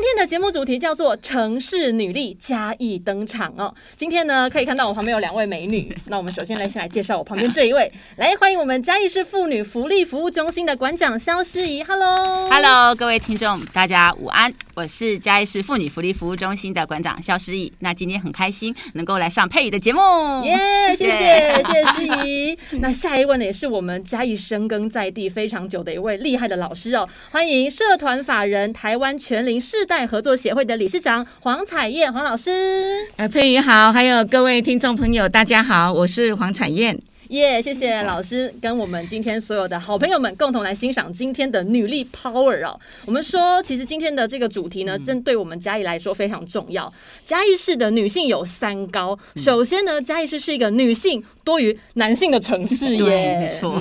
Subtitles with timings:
[0.00, 3.74] 今天的节目主题叫做“城市女力嘉义登场”哦。
[3.96, 5.92] 今天呢，可以看到我旁边有两位美女。
[6.06, 11.82] 那我们首先来先来介绍我旁边这一位， 来欢迎我们嘉义市妇女福利服务中心的馆长肖诗怡。
[11.82, 14.54] Hello，Hello，各位听众，大家午安。
[14.76, 17.72] 我是嘉义市妇女福利服务中心的馆长肖诗怡。
[17.80, 20.00] 那今天很开心能够来上佩宇的节目。
[20.44, 22.56] 耶、yeah，谢谢，谢谢诗怡。
[22.78, 27.08] 那下一位呢，也是我们嘉义深耕在地非常久的一位厉害的老师哦。
[27.32, 33.08] 欢迎社团法人台湾全龄世代合作协会的理事长黄彩燕黄老师。
[33.16, 37.00] 呃，佩瑜好，还有各位听众朋友，大家好，我是黄彩燕。
[37.28, 42.78] 耶，谢谢老师跟我们今天所有的好朋友们共同来欣赏今天的女力 Power 哦。
[43.04, 46.90] 我们说，其实今天的这个主题呢，针对我们嘉义来说非常重要。
[47.26, 53.80] 嘉义市的女性有三高，首先呢，嘉义市是一个女性多于男性的城市耶，没错，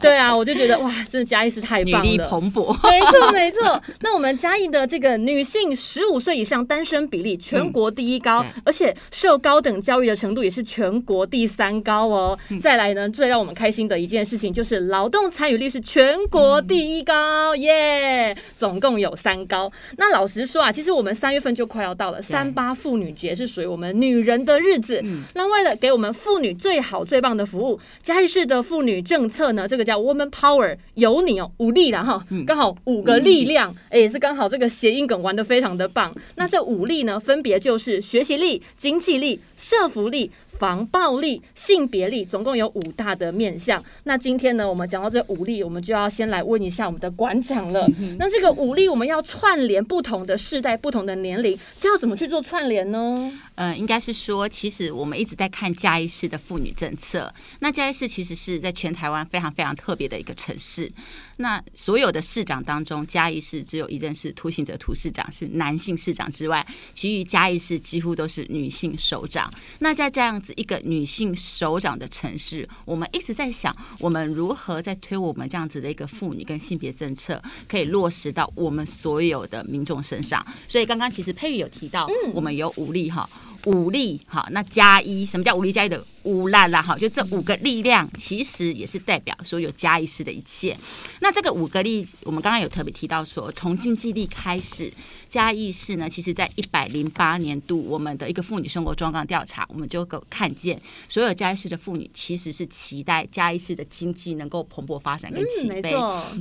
[0.00, 3.82] 对啊，我就觉得哇，真的嘉义是太棒了，女力蓬勃，没错没错。
[4.02, 12.38] 那我们嘉义的这个女性十五岁以上单身比例全国第一高，而且受高等教育的程度也是全国第三高哦。
[12.62, 19.68] 再来呢，最让我们开心的一件事情就是劳动参与率是全国第一高耶，总共有三高。
[19.96, 25.04] 那老实说啊，其实我们三月份就快要到了，三八妇女节是属于我们女人的日子。
[25.34, 27.04] 那为了给我们妇女最好。
[27.08, 29.66] 最棒的服务，嘉义市的妇女政策呢？
[29.66, 36.14] 这个叫 Woman Power，有你哦，五力了哈，刚好五个力量，哎，也是刚好这个谐音梗玩的非常的棒。
[36.36, 40.30] 那这五力呢，分别就是学习力、经济力、社福力。
[40.58, 43.82] 防暴力、性别力，总共有五大的面向。
[44.04, 47.88] 那今天呢，我们讲到这五力，我们就要先来问一下我们的馆长了。
[48.18, 53.32] 那这个五力，我们要串联不同的世代、不同的年龄，这要怎么去做串联呢？
[53.54, 57.32] 呃，应该是说，其实我们一直在看嘉义市的妇女政策。
[57.60, 60.90] 那嘉义市其实是在全台湾非常非常特别的一个城市。
[61.36, 69.52] 那所有的市长当中，嘉义市只有一任是涂行者涂市长是男性市长之外，其余嘉义市几乎都是女性首长。
[69.78, 70.47] 那在这样子。
[70.56, 80.44] 一个女性首长的城市，我们一直在想，我们如何在推我们这样子的一个妇女跟性别政策，可以落实到我们所有的民众身上。
[80.66, 83.28] 所以刚刚其实佩玉有提到，我们有五力哈，
[83.66, 86.04] 五力哈，那加一，什么叫五力加一的？
[86.24, 90.76] 乌啦啦，哈，就这五个力量，其实也是代表所有嘉义市的一切。
[91.20, 94.92] 那这个五个力，我们刚刚有特别提到说，从经济力开始，
[95.28, 105.94] 嘉义市呢，其实在一百零八年度我们的一个妇女生活状况调查，我们就够看见，所有嘉义市的妇女其实是期待嘉义市的经济能够蓬勃发展跟起飞。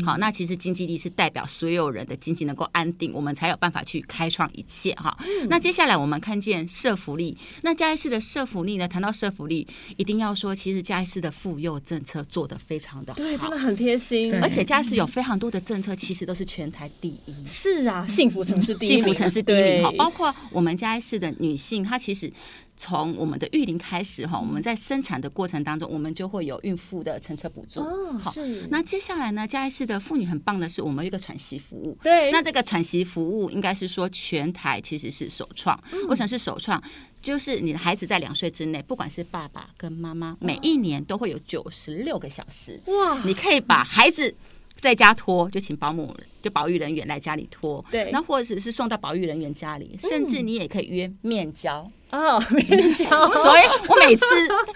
[0.06, 5.18] 好，那其实经济力是代表所有人的经济能够安定，我们才有办法去开创一切哈。
[5.50, 9.68] 那接下来我们看见社福力，那嘉义市的社福力呢，谈到社福力。
[9.98, 14.34] 一定要说，其实嘉义市的妇幼政策做得非常的好，对，真的很贴心。
[14.42, 17.48] 而且嘉义市有非常多的政策，其实都是全台第一。
[17.48, 19.92] 是啊，幸福城市第一，幸福城市第一名哈。
[19.98, 22.32] 包括我们嘉义市的女性，她其实。
[22.78, 27.82] 从我们的育龄开始哈，我们在生产的过程当中，我们就会有孕妇的乘车补助。
[27.82, 28.32] 哦，好，
[28.70, 31.98] 那接下来呢，嘉义市的妇女很棒的是，我们有一个喘息服务。
[32.04, 32.32] 对。
[32.32, 35.78] 那这个喘息服务应该是说全台其实是首创。
[36.08, 36.82] 为什么是首创？
[37.20, 42.80] 就是你的孩子在两岁之内，不管是爸爸跟妈妈，每一年都会有九十六个小时。
[42.86, 43.20] 哇！
[43.26, 44.34] 你可以把孩子
[44.80, 46.16] 在家托，就请保姆。
[46.40, 53.06] 就保育人员来家里托，对，那或者是送到保育人员家里，甚至你也可以约面交哦，面交。
[53.36, 54.26] 所以我每次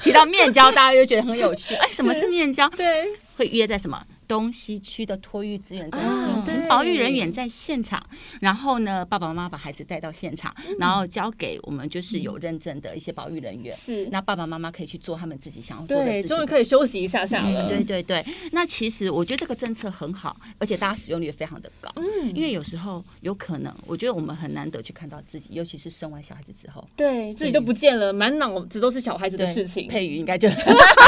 [0.01, 1.73] 提到面交，大家就觉得很有趣。
[1.75, 2.67] 哎，什么是面交？
[2.69, 4.01] 对，会约在什么？
[4.31, 8.01] 东西区的托育资源中心，请保育人员在现场，
[8.39, 13.75] 然后呢，爸爸妈妈把孩子带到现场，然后交给我们就是有认证的一些保育人员。
[13.75, 16.21] 是，那爸爸妈妈可以去做他们自己想要做的事情。
[16.21, 17.67] 对，终于可以休息一下下了。
[17.67, 21.91] 对对对，那其实我觉得这个政策很好，而且大家使用率也非常的高。
[21.97, 29.89] 嗯，因为有时候有可能，我觉得我们很难得去看到自己，尤其是生完小孩子之后，对自己都不见了，满脑子都是小孩子的事情。
[29.89, 30.47] 佩瑜应该就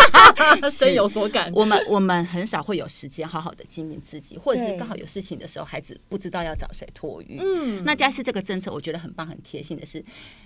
[0.70, 1.50] 深有所感。
[1.56, 7.40] 我们我们很少会有时间好好的经营自己，或者是刚好有事情的时候，孩子不知道要找谁托育。
[7.40, 10.04] 嗯，那嘉义这个政策，我觉得很棒、很贴心的是，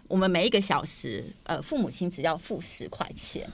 [0.07, 3.49] 我们每一个小时，呃，父母亲只要付十块钱。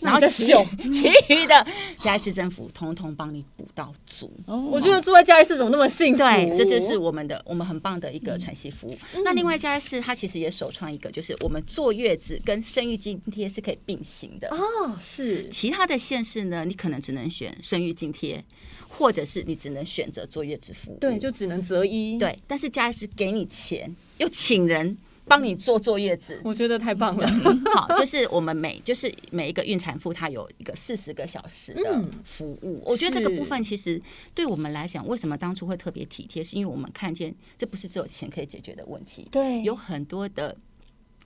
[0.00, 1.66] 然后其熊 其余的
[1.98, 4.32] 嘉义市政府通通帮你补到足。
[4.46, 6.18] 我觉得住在嘉义市怎么那么幸福？
[6.18, 8.96] 对，这就是我们的我们很棒的一个喘息服务。
[9.14, 14.96] 嗯、那另外嘉义市它其实也首创一个，就是我们坐月子跟生育津贴是可以并行的哦。
[15.00, 18.42] 是，其他的县市呢，你可能只能选生育津贴，
[18.88, 20.98] 或者是你只能选择坐月子服务。
[21.00, 22.16] 对，就只能择一。
[22.18, 24.96] 对，但是嘉义市给你钱，又请人。
[25.28, 27.28] 帮你做坐月子，我觉得太棒了。
[27.72, 32.82] 好，就是我们每就是每一个孕产妇，她有一个四十个小时的服务。
[32.84, 34.00] 我觉得这个部分其实
[34.34, 39.28] 对我们来讲，为什么当初会特别体贴，是因为我们看见这不是只有钱可以解决的问题。
[39.30, 40.56] 对，有很多的。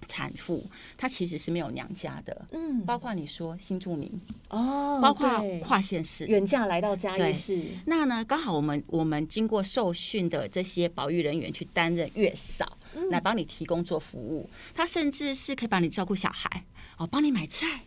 [0.07, 0.65] 产妇
[0.97, 4.11] 她其实是没有娘家的，嗯，包括你说新住民
[4.49, 5.29] 哦，包括
[5.61, 16.65] 跨县市远嫁来到嘉义市，那呢刚好我们我们经过受训的这些保育人员去担任月嫂，嗯、来帮你提供做服务，他甚至是可以帮你照顾小孩
[16.99, 17.83] 哦，帮你买菜，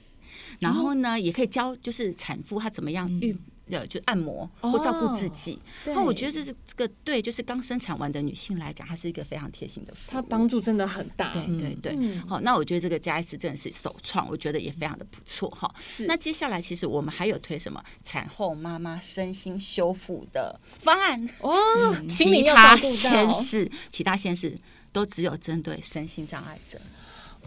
[0.60, 3.32] 然后呢、哦、也可以教就是产妇她怎么样育。
[3.32, 3.40] 嗯
[3.70, 11.34] 呃，就按摩或照顾自己，那、哦、我觉得这是这个对，就是刚生产完的女性来讲，它是一个非常贴心的服务，它帮助真的很大。
[11.34, 15.74] 对对对，嗯、好，那我觉得这个嘉义市真的是首创，我觉得也非常的不错哈。
[16.08, 24.56] 那接下来其实我们还有推什么产后妈妈身心修复的方案哇、嗯，其他县市其他县市
[24.92, 26.80] 都只有针对身心障碍者。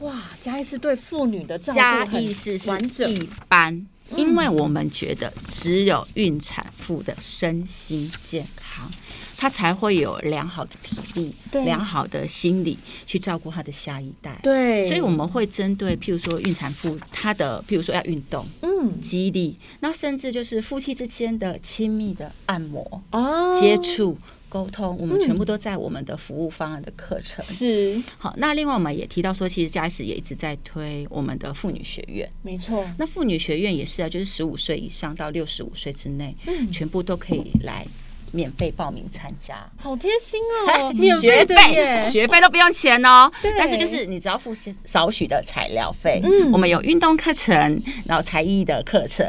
[0.00, 3.87] 哇，嘉义市对妇女的照顾嘉义市是完整一般。
[4.16, 8.90] 因为我们觉得，只有孕产妇的身心健康，
[9.37, 11.34] 她才会有良好的体力、
[11.64, 14.38] 良好的心理去照顾她的下一代。
[14.43, 24.16] 对，所以我们会针对，譬如说孕产妇她的，譬如说要运动，嗯，激励，那甚至就是夫妻之间的亲密的按摩、哦、接触。
[24.49, 27.45] 沟通，我们全部都在我们的服务方案的课程。
[27.49, 32.29] 嗯、是好，那另外我们也提到说，其实嘉义市也一直在推我们的妇女学院。
[32.43, 37.87] 没错，那妇女学院也是啊，就是十五岁以上到六十五岁之内，嗯，全部都可以来
[38.33, 39.67] 免费报名参加。
[39.77, 43.31] 好贴心哦， 免费学费都不用钱哦。
[43.56, 44.55] 但是就是你只要付
[44.85, 46.21] 少许的材料费。
[46.23, 49.27] 嗯，我们有运动课程，然后才艺的课程。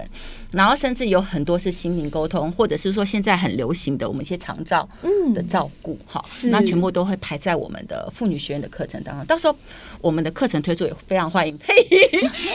[0.51, 4.87] 然后甚至有很多是心灵沟通，或者是说现在很流行的我们一些长照
[5.33, 9.23] 的照顾，哈、嗯，那全部都会排在我们的妇女学院的课程当中。
[9.27, 9.55] 到时候
[10.01, 11.55] 我们的课程推出也非常欢迎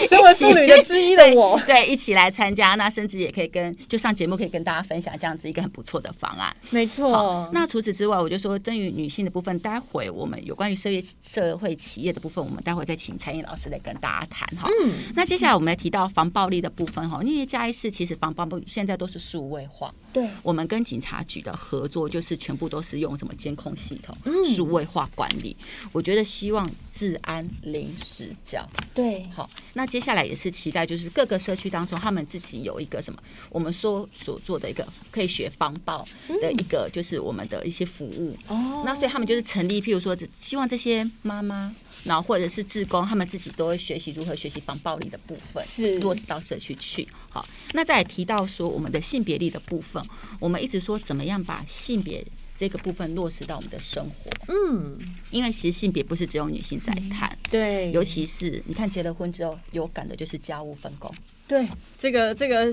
[0.08, 2.75] 身为妇女的之一的我，对， 对，一起来参加。
[2.75, 6.52] 那甚至也可以跟就上节目可以跟大家分享这样子一个很不错的方案。
[6.70, 7.49] 没错。
[7.52, 14.69] 那除此之外，我就说对于女性的部分，待会我们有关于社业社会企业的部分，我们待会再请蔡颖老师来跟大家谈哈。
[14.82, 14.94] 嗯。
[15.14, 17.83] 那接下来我们来提到防暴力的部分哈，因为嘉义市。
[17.90, 25.56] 其实防暴不现在都是数位化，对，我们跟警察局的合作就是全部都是用什么监控系统，数位化管理。
[25.92, 29.48] 我觉得希望治安零死角，对，好。
[29.72, 36.06] 那接下来也是期待，就是各个社区当中，他们自己有一个什么，我们说所做的一个可以学防暴
[36.40, 38.36] 的一个，就是我们的一些服务。
[38.48, 41.75] 哦，那所以他们就是成立，譬如说，希望这些妈妈。
[42.04, 47.08] 然后或者是志工，他们自己都会学习如何学习防暴力的部分，是落实到社区去。
[47.30, 50.02] 好，那再提到说我们的性别力的部分，
[50.38, 52.24] 我们一直说怎么样把性别
[52.54, 54.30] 这个部分落实到我们的生活。
[54.48, 54.96] 嗯，
[55.30, 61.12] 因为其实性别不是只有女性在谈，嗯，对，尤其是你看结了婚之后有感的就是家务分工。
[61.48, 61.66] 对，
[61.98, 62.72] 这个这个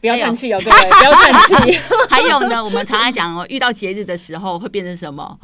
[0.00, 1.78] 不要叹气哦，各位不要叹气。
[2.08, 5.38] 还有呢，我们常常讲哦，遇到节日的时候会变成什么？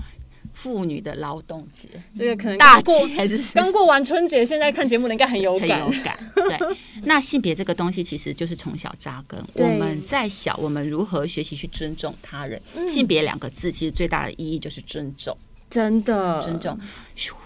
[0.58, 5.88] 妇女的劳动节，这个可能大节还是刚过完春节，现在看节目的应该很有感。
[5.88, 6.76] 很有感，对。
[7.06, 9.40] 那性别这个东西其实就是从小扎根。
[9.54, 12.60] 我们在小，我们如何学习去尊重他人？
[12.74, 15.36] 嗯、性别两个字其实最大的意义就是尊重，
[15.70, 16.76] 真的尊重，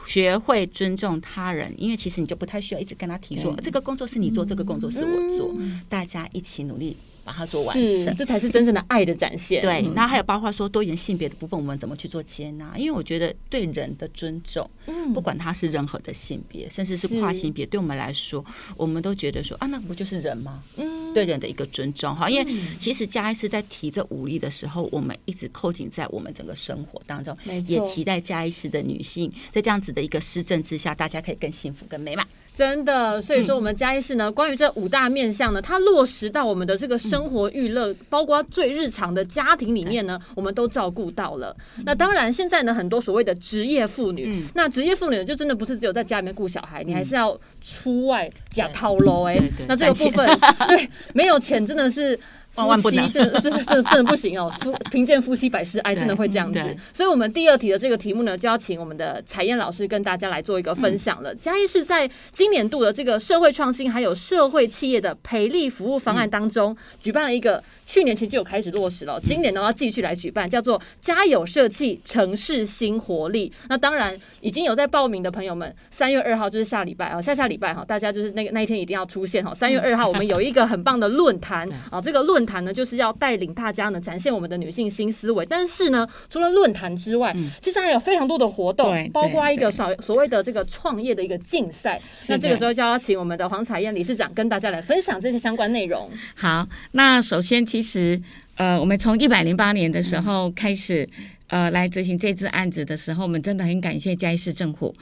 [0.07, 1.71] 学会尊重他人。
[1.77, 6.97] 因为其实你就不太需要一直跟他提说，这个工作是你做，这个工作是我做，嗯、大家一起努力。
[7.25, 9.63] 把它做完成，这才是真正的爱的展现。
[9.63, 12.77] 对，那还有包括说多元性别的部分，我们怎么去做接纳？
[12.77, 14.69] 因为我觉得对人的尊重，
[15.15, 18.45] 不管他是任何的性别，甚至是跨性别，对我们来说，
[18.77, 20.63] 我们都觉得说啊，那不就是人吗？
[20.77, 22.29] 嗯，对人的一个尊重哈。
[22.29, 27.37] 因为其实嘉义是在提这五力的时候，我们一直扣紧在我们整个生活当中，
[27.67, 32.27] 也期待嘉义市的女性在这样子的一个施政之下，大家可以更幸福、更美满。
[32.55, 41.57] 真的，所以说我们嘉义市呢，关于这五大面向呢，它落实到我们的这个生活娱乐，包括最日常的家庭里面呢，我们都照顾到了。
[41.85, 49.41] 那当然，现在呢，很多所谓的职业妇女，那职业妇女就真的不是只有在家里面顾小孩，你还是要出外假套喽哎。
[49.67, 50.27] 那这个部分，
[50.69, 52.19] 对，没有钱真的是。
[52.57, 54.53] 万万不能，真的真的真的真的不行哦！
[54.61, 56.61] 夫贫贱夫妻百事哀，真的会这样子。
[56.93, 61.35] 所以，我们第二题的这个题目呢，就要请我们的彩燕老师跟大家来做一个分享了。
[61.35, 73.51] 嘉义是在今年度的这个社会创新还有社会企业的培力服务方案当中，举办了一个，去年其实就有开始落实了，今年呢要继续来举办，叫做“家有社企城市新活力”。
[73.71, 79.55] 那当然已经有在报名的朋友们，三月二号就是下礼拜啊，下下礼拜哈，大家就是那个那一天一定要出现哈。
[79.55, 82.42] 三月二号我们有一个很棒的论坛 啊，这个论。
[82.43, 85.47] 论坛呢，就是要带领大家呢，展现我们的女性新思维。
[85.47, 92.01] 但是呢，除了论坛之外，嗯、其实还有非常多的活动，包括一个所所谓的这个创业的一个竞赛。
[92.29, 96.11] 那这个时候就要请我们的黄彩燕理事长跟大家来分享这些相关内容。
[96.35, 98.21] 好，那首先其实
[98.57, 104.93] 呃，我们从一百零八年的时候开始、嗯、呃来执行这支案子的时候，我们真的很感谢嘉义市政府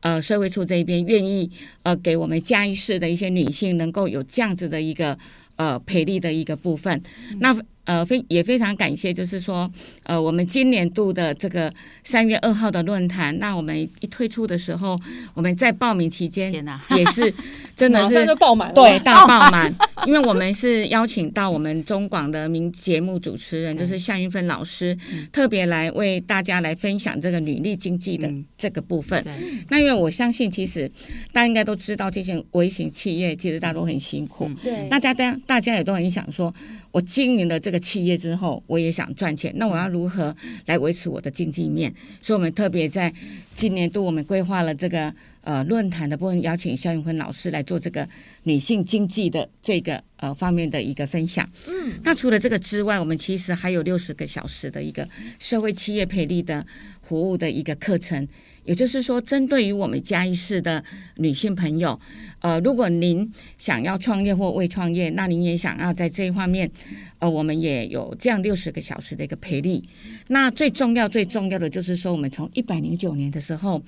[0.00, 1.50] 呃社会处这一边愿意
[1.82, 5.16] 呃给我们嘉义市的一些女性能够有这样子的一个。
[5.58, 7.02] 呃，赔率的一个部分，
[7.40, 7.52] 那
[7.88, 9.70] 呃非也非常感谢，就是说，
[10.02, 11.72] 呃，我们今年度的这个
[12.04, 15.00] 三月二号的论坛，那我们一推出的时候，
[15.32, 16.52] 我们在报名期间
[16.90, 17.32] 也是
[17.74, 19.74] 真的是爆满，对， 大爆满，
[20.06, 24.94] 因为我们是邀请到我们中广的名节目主持人，就是夏云芬老师，
[25.32, 29.24] 特别来为大家来分享这个女力经济的这个部分。
[29.70, 30.86] 那因为我相信，其实
[31.32, 36.52] 大家应该都知道，这些微型企业其实大家都很辛苦，对，大家大大家也都很想说，
[36.90, 40.34] 我经营了这个企业之后，我也想赚钱，那我要如何
[40.66, 41.92] 来维持我的经济面？
[42.20, 43.12] 所以，我们特别在
[43.52, 48.08] 今年度，我们规划了这个呃论坛的部分，邀请肖永坤老师来做这个
[48.44, 51.48] 女性经济的这个呃方面的一个分享。
[51.66, 56.66] 嗯，那除了这个之外，我们其实还有六十个小时的一个社会企业培力的
[57.02, 58.26] 服务的一个课程。
[58.68, 60.84] 也就是说，针对于我们嘉义市的
[61.16, 61.98] 女性朋友，
[62.40, 66.70] 呃，如果您想要创业或未创业，那您也想要在这一方面，
[67.18, 69.82] 呃，我们也有这样六十个小时的一个培力。
[70.26, 73.82] 那最重要、最重要的就是说，我们从一百零九年的时候，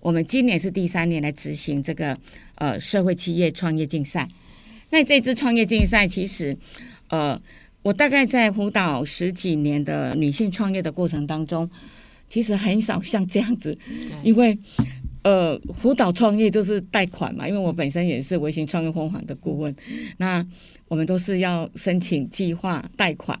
[0.00, 2.14] 我们今年是第三年来执行这个
[2.56, 4.28] 呃社会企业创业竞赛。
[4.90, 6.54] 那这支创业竞赛，其实
[7.08, 7.40] 呃，
[7.80, 11.70] 我大概在辅导十几年的女性创业的过程当中。
[12.28, 13.76] 其实很少像这样子，
[14.22, 14.58] 因为
[15.22, 17.48] 呃，辅导创业就是贷款嘛。
[17.48, 19.74] 因为我本身也是微型创业风环的顾问，
[20.18, 20.46] 那
[20.88, 23.38] 我们都是要申请计划贷款。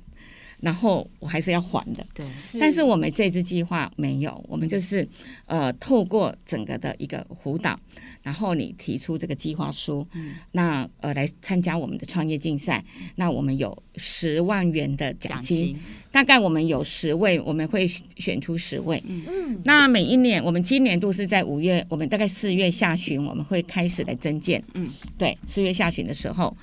[0.66, 2.26] 然后我还是要还的，对。
[2.58, 5.08] 但是我们这支计划没有，我们就是
[5.46, 7.78] 呃透过整个的一个辅导，
[8.20, 15.82] 然后你提出这个计划书，嗯，那呃来参加我们的创业竞赛，那我们有十万元的奖金，奖金。
[16.10, 26.56] 大概我们有十位，我们会选出十位，嗯，那每一年我们今年度是在五月，我们大概四月下旬我们会开始来增建，嗯，对，四月下旬的时候。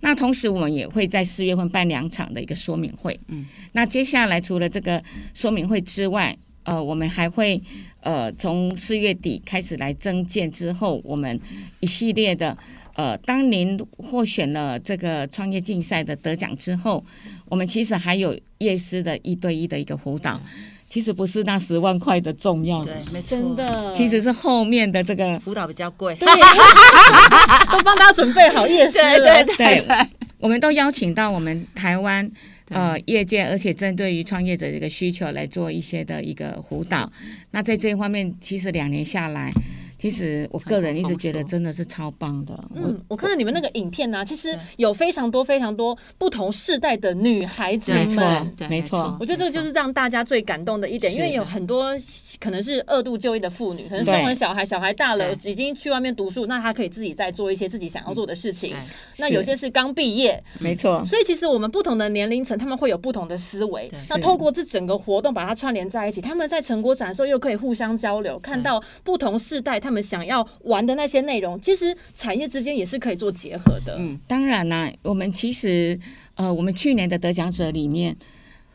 [0.00, 3.18] 那同时，我们也会在四月份办两场的一个说明会。
[3.28, 5.02] 嗯，那接下来除了这个
[5.34, 7.60] 说明会之外，呃，我们还会
[8.00, 11.40] 呃从四月底开始来增建，之后我们
[11.80, 12.56] 一系列的
[12.94, 17.04] 呃，当您获选了这个创业竞赛的得奖之后，
[17.46, 20.40] 我们其实还有夜师的一对一的一个辅导。
[20.88, 26.26] 其实不是那十万块的重要，对，没错，真的，其实是后面的这个辅导比较贵，对，
[27.70, 29.86] 都帮大家准备好业 对对对，
[30.38, 32.28] 我们都邀请到我们台湾
[32.70, 37.10] 呃业界，而且针对于创业者这个需求来做一些的一个辅导。
[37.50, 39.50] 那在这一方面，其实两年下来。
[39.98, 42.54] 其实我个人一直觉得真的是超棒的。
[42.74, 49.16] 嗯，我看到你们那个影片呢，其实有非常多非常多不同世代的女孩子们，没错，没错。
[49.18, 51.96] 我觉得这个就是让大家最感动的一点，因为有很多
[52.40, 58.74] 可能是二度就业的妇女，可能生完小孩，小孩大了，已经去外面读书，那她可以自己再做一些自己想要做的事情。
[59.18, 61.04] 那有些是刚毕业，没错。
[61.04, 63.90] 所以其实我们不同的年龄层，他们会有不同的思维。
[64.10, 69.78] 那透过这整个活动把它串联在一起，他们在成果展的时候又可以互相交流，看到不同世代。
[69.80, 73.96] 他们想要玩的那些内容，其实产业之间也是可以做结合的。
[73.98, 75.98] 嗯，当然啦，我们其实
[76.34, 78.16] 呃，我们去年的得奖者里面，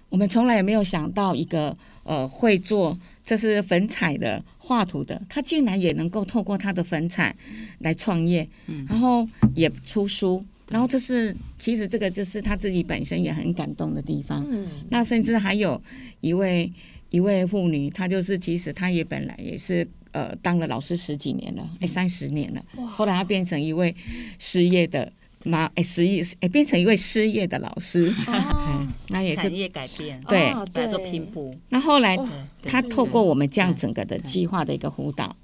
[0.09, 7.35] 我们从来也没有想到一个呃会做这是粉彩的画图的，他竟然也能够透过他的粉彩
[7.79, 14.45] 来创业，嗯，然后也出书，然后这是其实这个就是他自己本身也很感动的地方。
[14.49, 15.81] 嗯，那甚至还有
[16.21, 16.71] 一位
[17.09, 19.87] 一位妇女，她就是其实她也本来也是。
[20.13, 22.63] 呃，当了老师十几年了，哎，三十年了。
[22.85, 23.95] 后来她变成一位
[24.37, 25.11] 失业的
[25.45, 28.13] 妈，哎，失业，哎，变成一位失业的老师。
[28.27, 31.55] 哦，那也是产业改变，对，做拼补。
[31.69, 32.17] 那后来
[32.63, 35.35] 他透过我们这样整个的计划的一个辅导，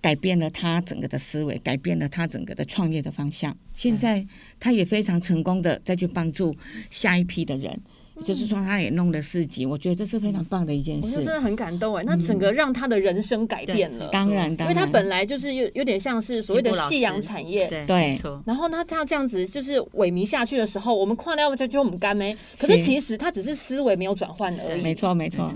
[0.00, 3.56] 改变了他整个的思维，改变了他整个的创业的方向。
[3.74, 4.26] 现在
[4.58, 6.56] 他也非常成功的再去帮助
[6.90, 7.80] 下一批的人。
[8.24, 11.18] 就是说，他也弄了四级，我觉得这是非常棒的一件事。
[11.18, 14.08] 我真的很感动哎，那整个让他的人生改变了。
[14.08, 18.18] 当然，当然，因为他本来就是有有点像是所谓的夕阳产业，对，对。
[18.44, 22.36] 然后他他这样子就是萎靡下去的时候，我们看了就觉得我们干没。
[22.58, 24.82] 可是其实他只是思维没有转换而已。
[24.82, 25.50] 没错，没错。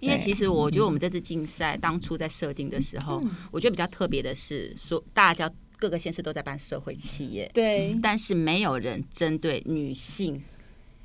[0.00, 10.40] 因为其实我觉得我们这次竞赛当初在设定的时候，我觉得比较特别的是说，大家各个县市都在办社会企业，对，但是没有人针对女性。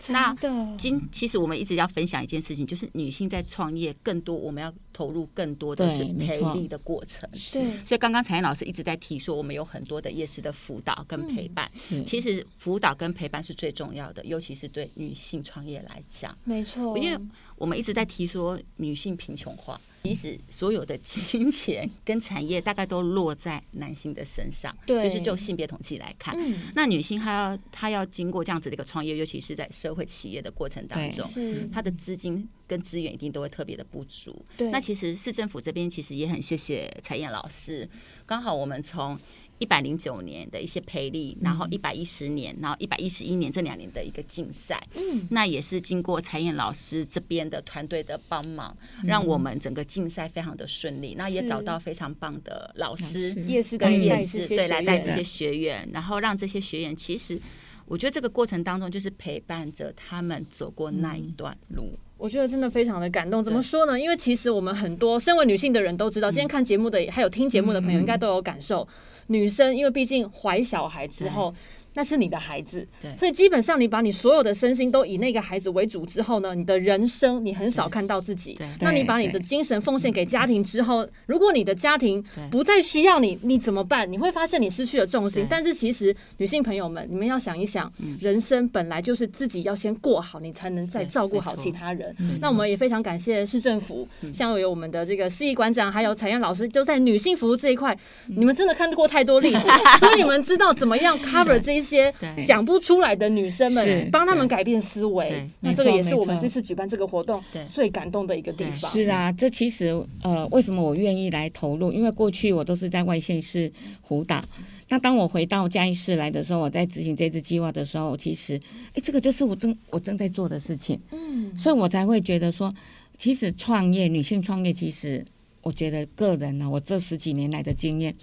[0.10, 0.36] 那
[0.78, 7.28] 今其实我们一直要分享一件事情，就是女性在创业更多，我们要投入更多的是培力的过程。
[7.52, 11.70] 对，所以刚刚彩燕老师一直在提说，我们有很多的夜市的辅导跟陪伴。
[12.06, 16.38] 其实辅导跟陪伴是最重要的，尤其是对女性创业来讲。
[16.44, 17.20] 没错，因为
[17.56, 19.80] 我们一直在提说女性贫穷化。
[20.08, 31.30] 其实所有的金钱跟产业大概都落在男性的身上，对，就是就性别统计来看，嗯、那女性她要她要经过这样子的一个创业，尤其是在社会企业的过程当中，
[31.72, 34.46] 她的资金跟资源一定都会特别的不足。
[34.58, 37.90] 对，那其实市政府这边其实也很谢谢彩燕老师，
[38.26, 39.20] 刚好我们从。
[39.60, 51.16] 一百零九年的一些培力，然后一百一十年，然后一百一十一年这两年的一个竞赛，嗯，那也是经过彩燕老师这边的团队的帮忙，让我们整个竞赛非常的顺利。
[51.18, 57.40] 那也找到非常棒的老师，也是跟也是对来带这些学员，然后让这些学员，其实
[57.86, 61.90] 我觉得这个过程当中就是陪伴着他们走过那一段路。
[62.18, 63.44] 我觉得真的非常的感动。
[63.44, 64.00] 怎么说呢？
[64.00, 68.88] 因为其实我们很多身为女性的人都知道，今天看节目的还有听节目的朋友应该都有感受。
[69.28, 71.54] 女生，因为毕竟怀小孩之后。
[71.98, 78.54] 那是你的孩子，对，所以基本上你把你所有的身心都以那个孩子为主之后呢，你的人生你很少看到自己。
[78.54, 84.10] 对，那你把你的精神奉献给家庭之后，如果你的家庭不再需要你，你怎么办？
[84.12, 85.48] 你会发现你失去了重心。
[85.50, 92.16] 但是其实女性朋友们，你们要想一想，人生本来就是自己要先过好，你才能再照顾好其他人。
[92.40, 99.68] 那我们也非常感谢市政府，像有我们的这个市议馆长，还有彩燕老师，都在女性服务这一块，你们真的看过太多例子，
[100.00, 101.98] 所以你们知道怎么样 cover 这一些。
[101.98, 107.42] 些想不出来的女生们，帮他们改变思维，那这个也是我们这次举办这个活动
[107.72, 108.92] 最感动的一个地方。
[108.92, 109.88] 是啊，这其实
[110.22, 111.92] 呃，为什么我愿意来投入？
[111.92, 113.72] 因为过去我都是在外县市
[114.04, 114.44] 辅导，
[114.90, 118.62] 那当我回到嘉义市来的时候，我在执行这次计划的时候，其实
[118.94, 122.72] 哎，这个就是我正我正在做的事情，嗯，所以我才会觉得说，
[123.18, 125.26] 其实创业，女性创业，其实
[125.62, 128.14] 我觉得个人呢，我这十几年来的经验。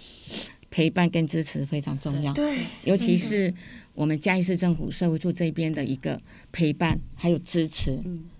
[0.69, 3.53] 陪伴跟支持非常重要，对，尤其是
[3.93, 6.19] 我们嘉义市政府社会处这边的一个
[6.51, 7.97] 陪伴还有支持，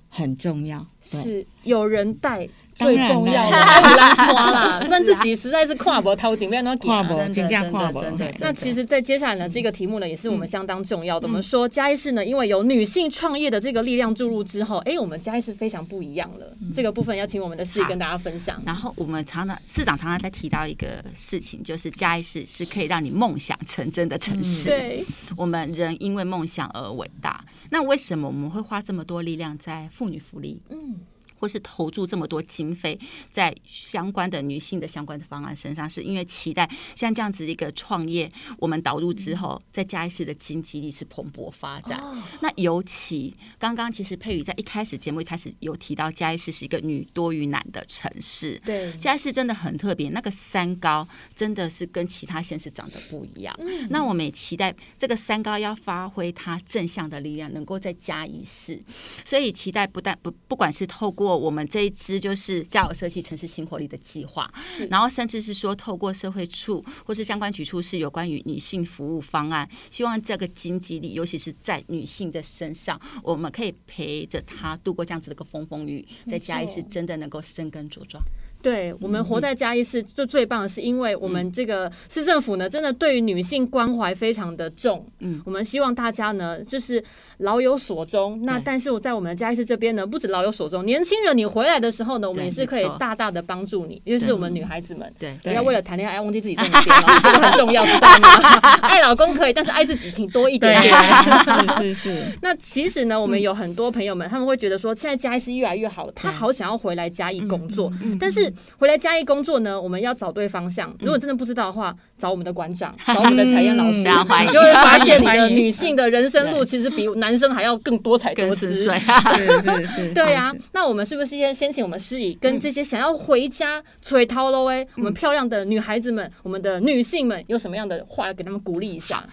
[0.10, 2.48] 很重要，是有人带。
[2.76, 8.04] 最重要的拉花啦， 问自己实在是跨博掏金，不要那跨博，真的跨博。
[8.40, 11.26] 那其实，在接下来呢，这个题目呢，也是我们相当重要的。
[11.26, 16.54] 我们说嘉义市呢，因为有女性创业的这个力量注入之后，哎，我们嘉义市非常不一样了。
[16.74, 18.62] 这个部分要请我们的市议跟大家分享。
[18.66, 24.70] 然后我们常常市长常常在提到一个事情，就是嘉义市是可以让你梦想成真的城市。
[24.70, 25.06] 对，
[25.38, 27.44] 我们人因为梦想而伟大。
[27.70, 30.62] 那为什么我们会花这么多力量在妇女福利？
[30.70, 30.96] 嗯。
[31.40, 42.02] 或是投注这么多经费在相关的女性的相关的方案身上，是因为期待像这样子一个创业，我们导入之后，在嘉义市的经济力是蓬勃发展。
[42.42, 48.60] 那尤其刚刚其实佩宇在一开始节目一开始有提到，嘉义市是一个女多于男的城市。
[48.66, 53.56] 对，嘉义市真的很特别，那个三高真的是跟其他县市长得不一样。
[53.90, 58.82] 那我们也期待这个三高要发挥它正向的力量，能够在嘉义市，
[59.24, 64.52] 所以期待不但不不管是透过过我们这一支就是家有设计城市新活力的计划，
[64.90, 78.24] 然后甚至是说透过社会处或是相关局处是有关于女性服务方案，希望这个经济力，尤其是在女性的身上，我们可以陪着她度过这样子的一个风风雨雨，在家里是真的能够生根茁壮。
[78.66, 85.06] 对，我们活在嘉义市就最棒的是，因为我们这个市政府呢，真的对于女性关怀非常的重。
[85.20, 87.04] 嗯，我们希望大家呢，就是
[87.38, 88.42] 老有所终。
[88.42, 98.60] 那但是我在我们嘉义市这边呢，不止老有所终，年轻人你回来的时候呢，我们也是可以大大的帮助你，因为是我们女孩子们，对，不要为了谈恋爱忘记自己在哪边，这个很重要，知道吗？
[98.82, 100.82] 爱老公可以，但是爱自己请多一点。
[100.82, 102.24] 是是是。
[102.42, 108.52] 那其实呢，我们有很多朋友们，他们会觉得说，现在嘉义市越来越好，他好想要回来嘉义工作，但是。
[108.78, 110.96] 回来嘉义工作呢，我们要找对方向。
[111.00, 118.74] 如果真的不知道的话，找我们的馆长， 找我们的采燕老师，你就会发现你的女性的人生路其实比男生还要更多彩多姿。
[118.76, 120.54] 是是是，对呀。
[120.72, 124.68] 那我们是不是先先请我们师姨跟这些想要回家吹涛喽？
[124.68, 129.24] 哎，我们漂亮的女孩子们，我们的女性们，有什么样的话要给他们鼓励一下？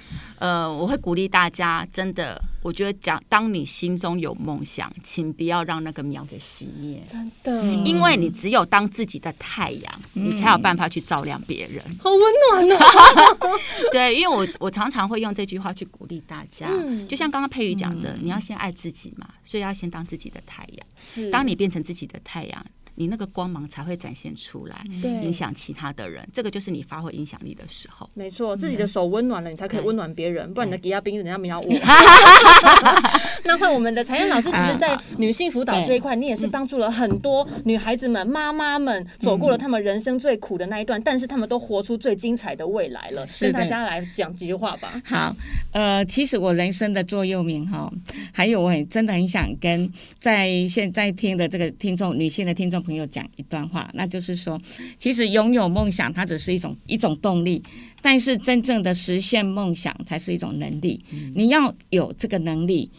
[0.42, 7.00] 呃，我会鼓励大家，真的，我觉得讲，当你心中有梦想，请不要让那个苗给熄灭。
[7.08, 11.80] 真的，因为你只有当自己的太阳，嗯、你才有办法去照亮别人。
[12.00, 13.58] 好温暖哦！
[13.92, 20.86] 对，因为我我常常会用这句话去鼓励大家，嗯、就像刚刚佩瑜讲的，嗯、你要先爱自己嘛，所以要先当自己的太阳。
[20.96, 22.66] 是，当你变成自己的太阳。
[22.94, 26.28] 你那个光芒才会展现出来，影响其他的人。
[26.32, 28.08] 这个就是你发挥影响力的时候。
[28.14, 30.52] 没错，自己的手温暖了，你才可以温暖别人。
[30.52, 31.68] 不然你的低压冰，人家没有我。
[33.44, 43.26] 那换我们的彩燕老师，其实，在女性辅导这一块，你也是帮助了很多女孩子们、妈妈们，走过了他们人生最苦的那一段，但是他们都活出最精彩的未来了。
[43.40, 45.00] 跟大家来讲几句话吧。
[45.04, 45.34] 好，
[45.72, 47.90] 呃，其实我人生的座右铭哈，
[48.32, 52.81] 还有我很真的很想跟在现在听的这个听众，女性的听众。
[52.82, 54.60] 朋友讲一段话，那就是说，
[54.98, 57.62] 其实拥有梦想，它只是一种一种动力，
[58.00, 61.02] 但是真正的实现梦想才是一种能力。
[61.10, 62.90] 嗯、你要有这个能力，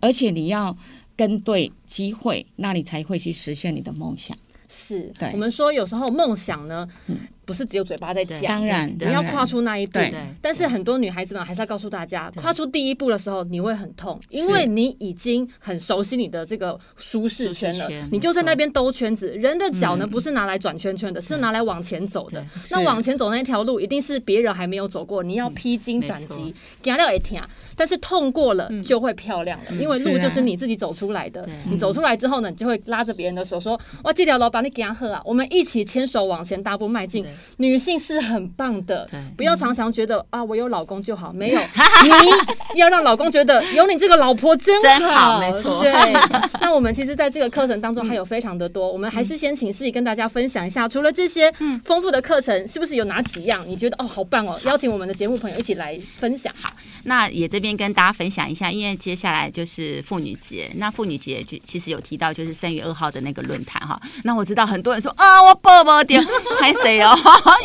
[0.00, 0.76] 而且你要
[1.16, 4.36] 跟对机会，那你才会去实现你的梦想。
[4.68, 6.88] 是，对我们说有时候梦想呢。
[7.06, 7.16] 嗯
[7.48, 9.98] 不是只有嘴巴在讲，当然你要跨出那一步。
[10.42, 19.28] 但是很多女孩子们还是要告诉大家，跨出第一步的时候你会很痛，因为你已经很熟悉你的这个舒适圈了，你就在那边兜圈子。
[19.30, 22.44] 人的脚呢，不是拿来转圈圈的，是拿来往前走的。
[22.70, 27.40] 那往前走那条路，一定是别人还没有走过，你要披荆斩棘，走了也疼，
[27.74, 31.48] 但是痛过了就会漂亮了，因为路就是你自己走出来的。
[31.70, 37.24] 你走出来之后呢，你就会拉着别人的手说：“哇，这条路把你行好啊！”我们一起牵手往前大步迈进。
[37.56, 41.60] 女性是很棒的，不要常常觉得啊，我有老公就好，没有，
[42.74, 45.82] 你要让老公觉得有你这个老婆真好，没错。
[45.82, 45.92] 对，
[46.60, 51.52] 那我们其实在这个课程当中还有非常的多，我们还是先请示意跟大家分享一下，除了这些
[51.84, 54.58] 丰富的课程，是不是有哪几样你觉得哦好棒哦？
[54.64, 56.52] 邀请我们的节目朋友一起来分享。
[56.60, 56.72] 好，
[57.04, 66.24] 那也这边跟大家分享一下，因为接下来就是妇女节，那妇女节就其实有提到就是三月二号的那个论坛哈，那我知道很多人说啊，我抱抱点，
[66.60, 67.16] 还谁哦？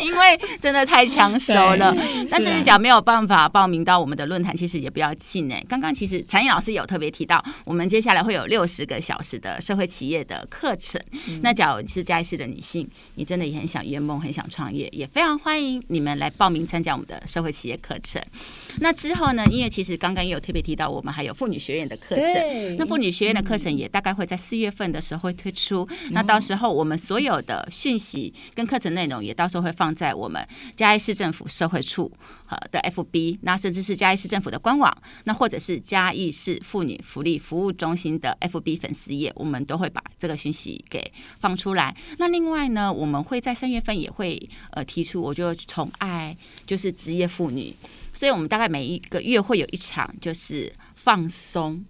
[0.02, 1.94] 因为真的太抢手了，
[2.30, 5.64] 但是讲没有办法报名到我们的论坛，其实也不要气馁。
[5.68, 11.00] 刚刚其实采燕老师有特别提到，我们接下来会有六十个小时的社会企业的课程。
[11.42, 18.20] 那假如是嘉义市的女性，你真的也很想圆梦，很想创业，也非常欢迎你们来报名参加我们的社会企业课程。
[18.80, 22.76] 那之后呢，因为其实刚刚也有特别提到，我们还有妇女学院的课程。
[22.76, 25.86] 那妇女学院的课程也大概会在四月份的时候会推出。
[26.10, 29.94] 那到时候我们所有的讯息跟课程内容也到时候会放。
[29.94, 32.10] 在我们嘉义市政府社会处
[32.48, 41.96] 呃的 FB，那甚至是嘉义市政府的官网，那或者是嘉义市妇女福利服务中心的 FB 粉丝页，我们都会把这个讯息给放出来。
[42.18, 46.36] 那另外呢，我们会在三月份也会呃提出，我就宠爱
[46.66, 47.72] 就是职业妇女，
[48.12, 51.84] 所以我们大概每一个月会有一场就是放松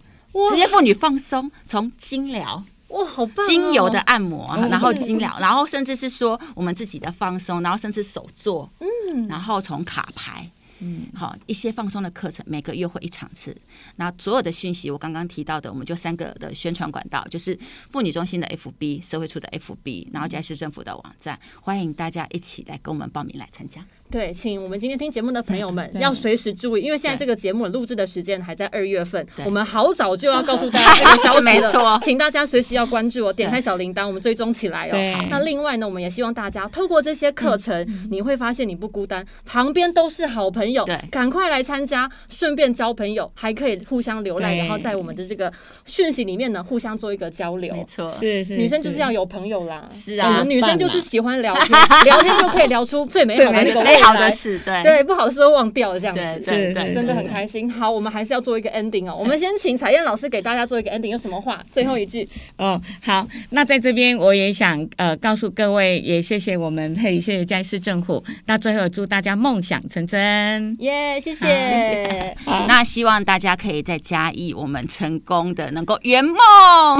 [0.50, 2.62] 职业妇女放松，从精疗。
[2.94, 3.44] 哇，好棒！
[3.46, 13.56] 精油的按摩，然后精疗，然后甚至是说我们自己的放松，然后甚至手作，嗯，然后从卡牌，嗯，好一些放松的课程，每个月会一场次。
[13.96, 17.58] 那所有的讯息，我刚刚提到的，我们就三个的宣传管道，就是
[17.90, 23.84] 妇女中心的 FB、社会处的 FB，然后嘉义市政府的网站，欢迎大家一起来跟我们报名来参加。
[24.10, 31.42] 对，请我们今天听节目的朋友们要随时注意，因为现在这个节目录制的时间还在二月份，我们好早就要告诉大家 这个消息了。
[31.42, 35.26] 没错，请大家随时要关注哦，点开小铃铛，我们追踪起来哦。
[35.30, 45.52] 那另外呢，我们也希望大家透过这些课程，你会发现你不孤单，旁边都是好朋友，赶快来参加，顺便交朋友，还可以互相浏览，然后在我们的这个
[45.86, 47.74] 讯息里面呢，互相做一个交流。
[47.74, 49.88] 没错，是是，女生就是要有朋友啦。
[49.90, 51.70] 是啊，我们女生就是喜欢聊天，
[52.04, 53.93] 聊天就可以聊出最美好的那个。
[54.02, 57.70] 好的事，对对，不好的事都忘掉了，这样子，对对，真的很开心。
[57.70, 59.16] 好，我们还是要做一个 ending 哦。
[59.18, 61.62] 我们先请彩燕老师给大家做一个 ending，有什么话？
[61.70, 62.28] 最后一句
[62.58, 62.80] 哦。
[63.02, 68.22] 好，那在这边我也想呃告诉各位，也谢谢我们嘿，谢谢嘉义市政府。
[68.46, 72.36] 那最后祝大家梦想成真，耶，谢谢谢谢。
[72.66, 76.34] 那希望大家可以在嘉义，我们成功的能够圆梦，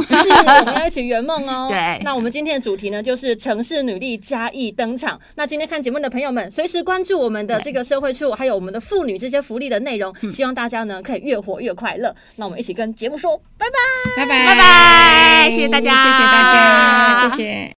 [0.02, 0.14] 是，
[0.60, 1.68] 我们要一起圆梦哦。
[1.72, 5.18] 对，那我们今天的主题呢，就是城市女力嘉义登场。
[5.36, 12.14] 那今天看节目的朋友们，随时关注我们的这个社会处，还有我们的妇女这些福利的内容，希望大家呢可以越活越快乐。
[12.36, 17.72] 那我们一起跟节目说拜拜，拜拜，拜拜，谢谢大家，谢谢大家，谢谢。